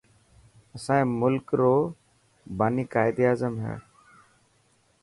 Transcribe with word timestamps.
اسائي 0.75 1.03
ملڪ 1.21 1.45
روٻاني 1.59 2.83
قائد 2.93 3.15
اعظم 3.25 3.53
هي. 3.63 3.75